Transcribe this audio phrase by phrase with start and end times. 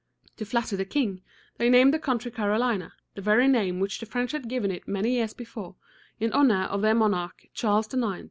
[0.37, 1.21] To flatter the king,
[1.59, 5.11] they named the country Carolina, the very name which the French had given it many
[5.11, 5.75] years before,
[6.19, 8.19] in honor of their monarch, Charles IX.